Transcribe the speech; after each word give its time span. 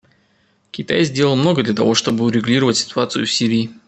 Китай 0.71 1.03
сделал 1.03 1.35
много 1.35 1.61
для 1.61 1.75
того, 1.75 1.93
чтобы 1.93 2.25
урегулировать 2.25 2.75
ситуацию 2.77 3.27
в 3.27 3.31
Сирии. 3.31 3.69